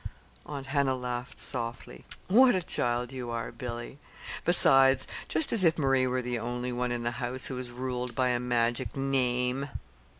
Aunt 0.47 0.65
Hannah 0.65 0.95
laughed 0.95 1.39
softly. 1.39 2.05
"What 2.27 2.55
a 2.55 2.63
child 2.63 3.13
you 3.13 3.29
are, 3.29 3.51
Billy! 3.51 3.99
Besides, 4.45 5.05
just 5.27 5.53
as 5.53 5.63
if 5.63 5.77
Marie 5.77 6.07
were 6.07 6.23
the 6.23 6.39
only 6.39 6.71
one 6.71 6.91
in 6.91 7.03
the 7.03 7.11
house 7.21 7.45
who 7.45 7.57
is 7.59 7.69
ruled 7.69 8.15
by 8.15 8.29
a 8.29 8.39
magic 8.39 8.95
name!" 8.97 9.69